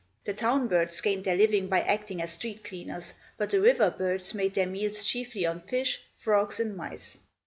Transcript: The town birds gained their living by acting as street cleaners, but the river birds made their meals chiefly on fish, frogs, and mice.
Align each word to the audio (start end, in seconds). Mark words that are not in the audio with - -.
The 0.25 0.33
town 0.33 0.67
birds 0.67 0.99
gained 0.99 1.25
their 1.25 1.35
living 1.35 1.67
by 1.67 1.81
acting 1.81 2.23
as 2.23 2.31
street 2.31 2.63
cleaners, 2.63 3.13
but 3.37 3.51
the 3.51 3.61
river 3.61 3.93
birds 3.95 4.33
made 4.33 4.55
their 4.55 4.65
meals 4.65 5.05
chiefly 5.05 5.45
on 5.45 5.61
fish, 5.61 6.01
frogs, 6.17 6.59
and 6.59 6.75
mice. 6.75 7.19